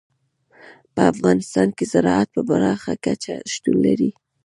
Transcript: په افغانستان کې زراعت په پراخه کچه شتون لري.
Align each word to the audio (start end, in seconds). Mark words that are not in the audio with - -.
په 0.93 1.01
افغانستان 1.13 1.67
کې 1.77 1.85
زراعت 1.93 2.27
په 2.35 2.41
پراخه 2.47 2.93
کچه 3.05 3.35
شتون 3.51 3.75
لري. 3.85 4.11